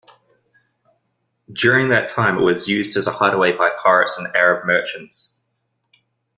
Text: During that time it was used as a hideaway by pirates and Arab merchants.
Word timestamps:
During 1.53 1.89
that 1.89 2.09
time 2.09 2.39
it 2.39 2.43
was 2.43 2.67
used 2.67 2.97
as 2.97 3.05
a 3.05 3.11
hideaway 3.11 3.51
by 3.55 3.69
pirates 3.83 4.17
and 4.17 4.35
Arab 4.35 4.65
merchants. 4.65 5.39